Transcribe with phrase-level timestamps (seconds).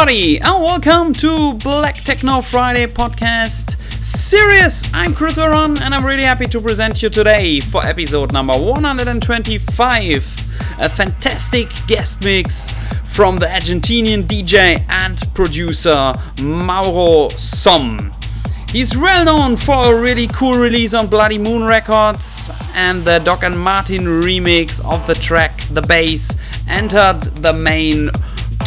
[0.00, 4.90] Everybody, and welcome to Black Techno Friday podcast series.
[4.94, 10.78] I'm Chris Veron, and I'm really happy to present you today for episode number 125.
[10.78, 12.72] A fantastic guest mix
[13.12, 18.10] from the Argentinian DJ and producer Mauro Somm.
[18.70, 23.42] He's well known for a really cool release on Bloody Moon Records, and the Dok
[23.42, 26.34] and Martin remix of the track The Bass
[26.70, 28.08] entered the main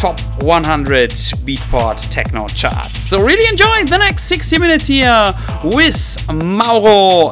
[0.04, 1.10] top 100
[1.46, 2.98] Beatport techno charts.
[2.98, 5.32] So, really enjoy the next 60 minutes here
[5.64, 7.30] with Mauro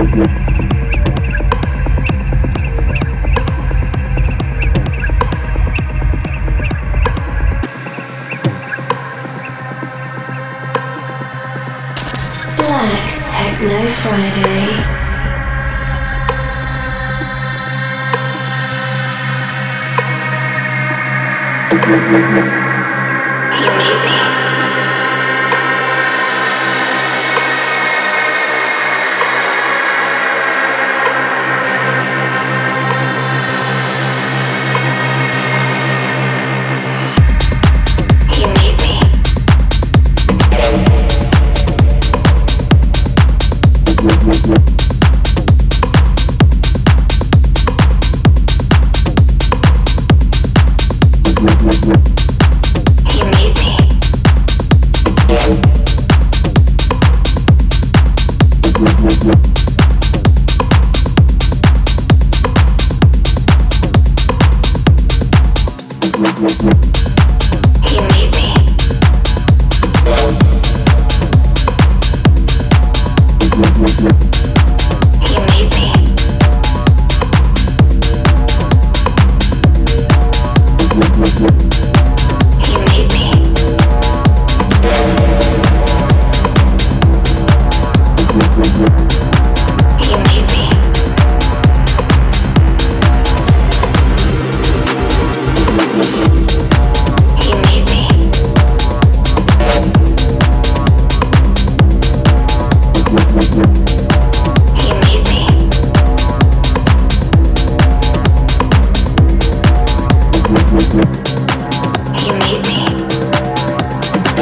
[0.00, 0.40] Somm.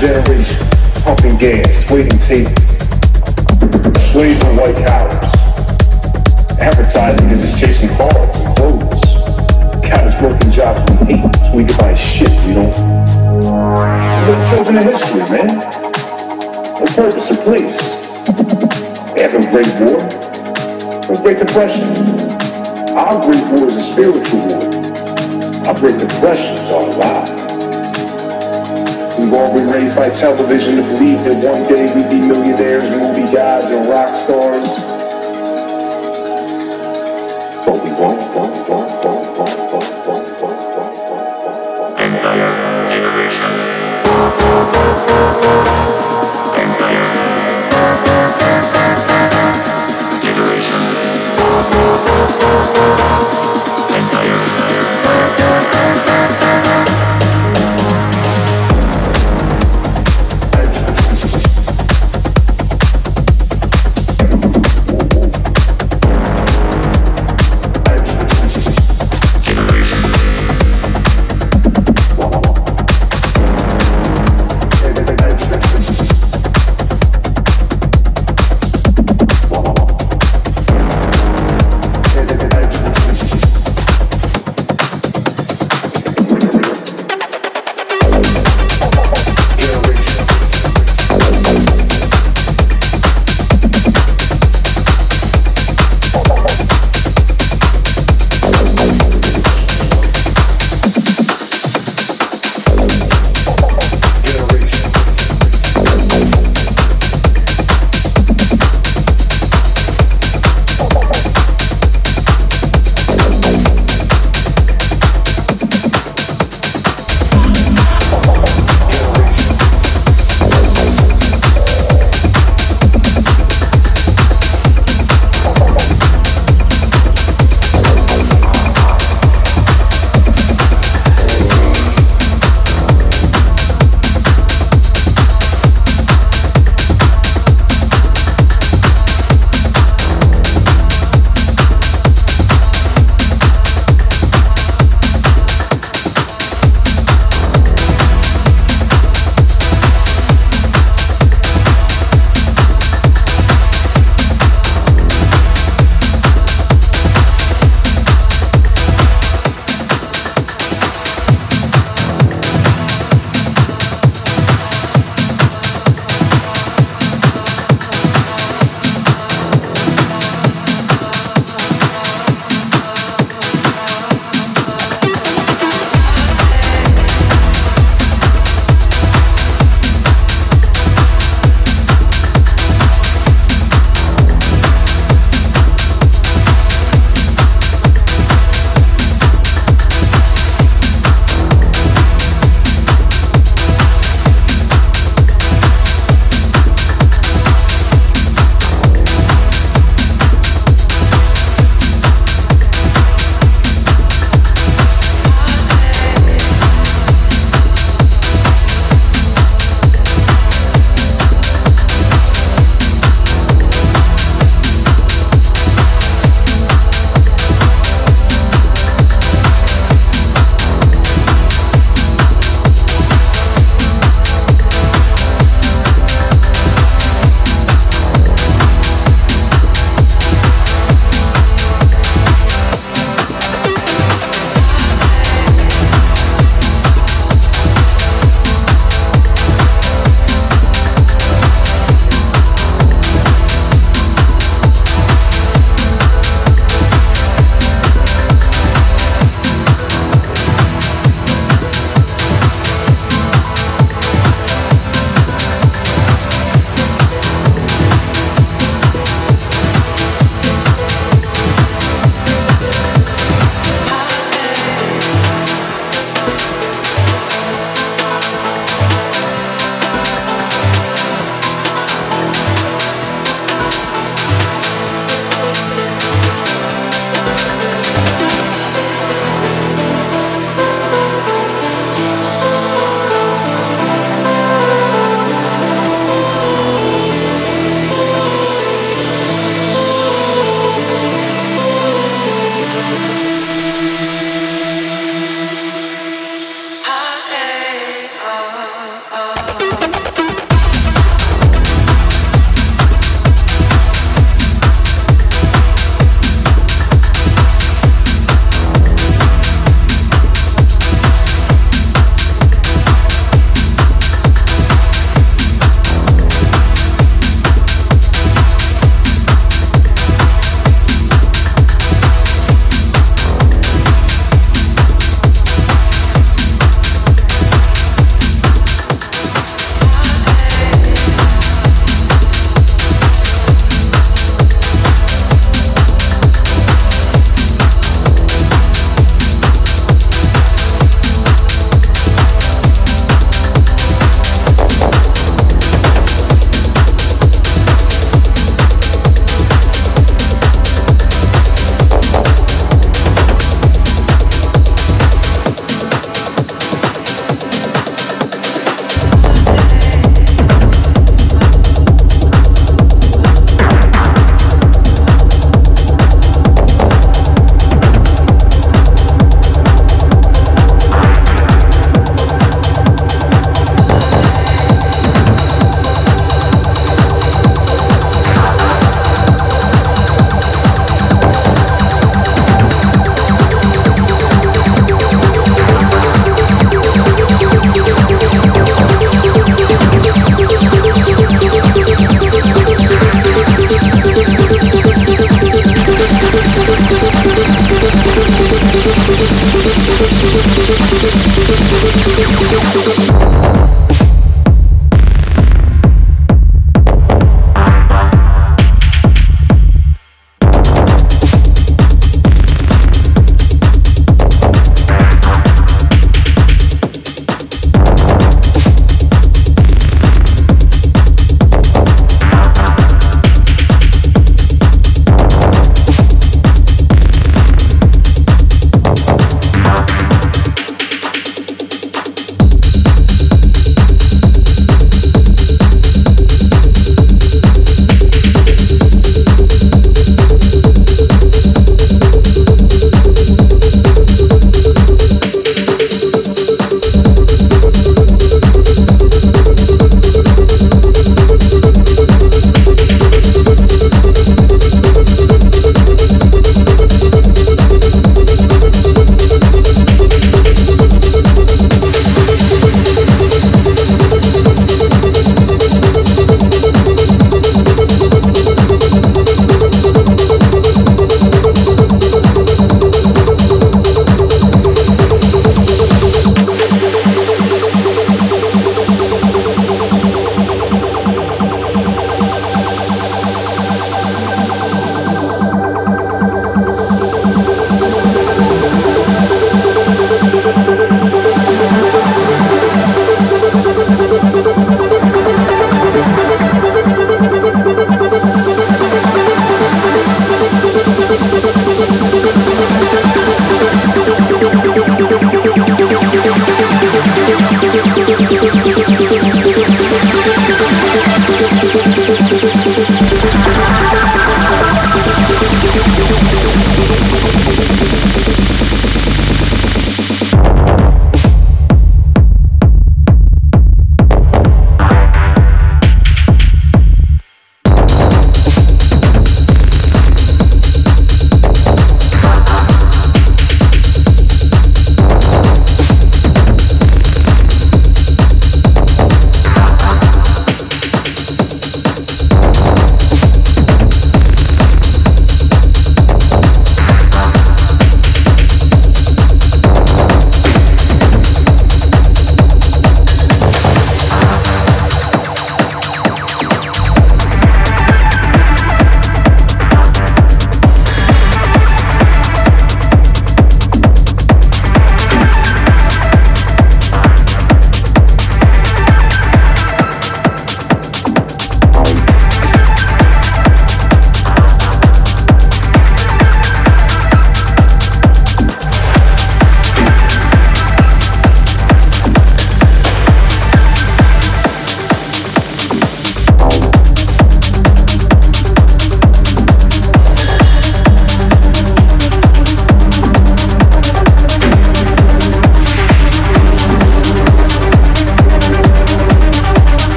[0.00, 0.56] generation
[1.04, 2.56] pumping gas, waiting tables.
[4.08, 5.28] Slaves with white collars.
[6.58, 9.00] Advertising is just chasing cars and clothes.
[9.84, 12.70] Got us working jobs we hate so we can buy shit you know?
[14.26, 15.48] We're children in history, man.
[16.80, 17.76] No purpose or place.
[19.12, 20.00] We have a great war,
[21.12, 21.92] a great depression.
[22.96, 24.64] Our great war is a spiritual war.
[25.68, 27.39] Our great depressions are a lie.
[29.30, 33.32] We've all been raised by television to believe that one day we'd be millionaires, movie
[33.32, 34.89] gods, and rock stars.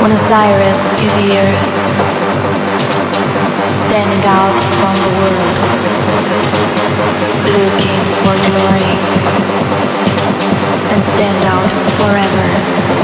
[0.00, 1.52] When Osiris is here.
[3.68, 5.54] Standing out from the world.
[7.52, 8.92] Looking for glory.
[10.90, 11.70] And stand out
[12.00, 12.99] forever.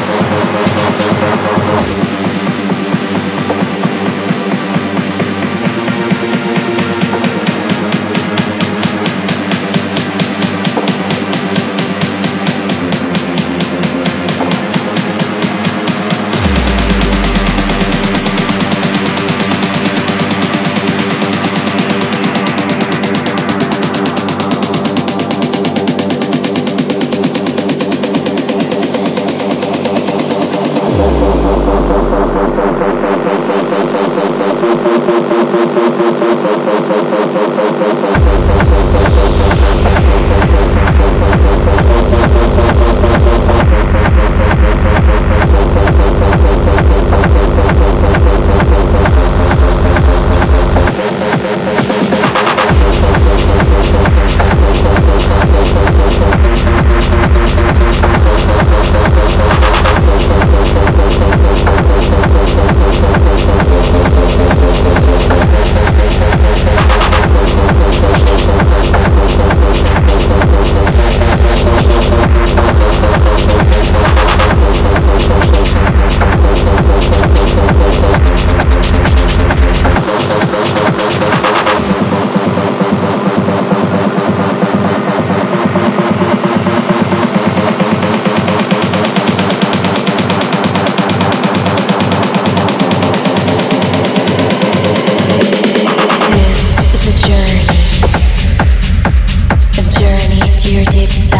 [100.76, 101.35] Your tips.